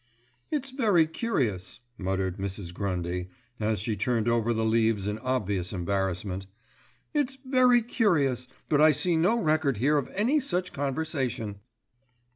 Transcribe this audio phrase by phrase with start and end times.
[0.49, 2.73] "It's very curious," muttered Mrs.
[2.73, 6.47] Grundy, as she turned over the leaves in obvious embarrassment.
[7.13, 11.59] "It's very curious, but I see no record here of any such conversation."